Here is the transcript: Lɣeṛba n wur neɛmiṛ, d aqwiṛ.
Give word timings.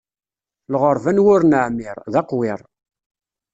Lɣeṛba 0.73 1.11
n 1.15 1.21
wur 1.23 1.41
neɛmiṛ, 1.45 1.97
d 2.13 2.15
aqwiṛ. 2.19 2.61